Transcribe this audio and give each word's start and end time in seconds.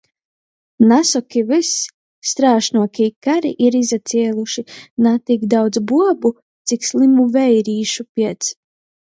Nasoki 0.91 1.41
vys! 1.51 1.73
Strāšnuokī 2.29 3.09
kari 3.27 3.51
ir 3.67 3.77
izacāluši 3.81 4.65
na 5.09 5.13
tik 5.33 5.45
daudz 5.53 5.83
buobu, 5.93 6.33
cik 6.73 6.91
slymu 6.91 7.29
veirīšu 7.39 8.09
piec. 8.19 8.53